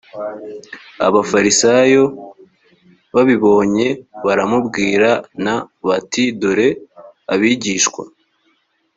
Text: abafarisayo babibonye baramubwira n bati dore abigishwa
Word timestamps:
abafarisayo 1.07 2.03
babibonye 3.13 3.87
baramubwira 4.25 5.09
n 5.43 5.45
bati 5.87 6.23
dore 6.39 6.69
abigishwa 7.33 8.03